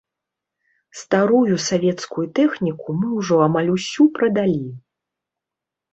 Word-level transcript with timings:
Старую 1.01 1.57
савецкую 1.67 2.25
тэхніку 2.41 2.97
мы 3.03 3.07
ўжо 3.19 3.35
амаль 3.49 3.69
усю 3.77 4.03
прадалі. 4.17 4.67